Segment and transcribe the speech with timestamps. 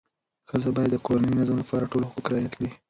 [0.49, 2.69] ښځه باید د کورني نظم لپاره ټول حقوق رعایت کړي.